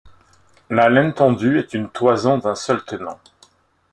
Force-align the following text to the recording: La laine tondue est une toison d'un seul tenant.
La 0.71 0.89
laine 0.89 1.13
tondue 1.13 1.59
est 1.59 1.75
une 1.75 1.87
toison 1.87 2.39
d'un 2.39 2.55
seul 2.55 2.83
tenant. 2.83 3.19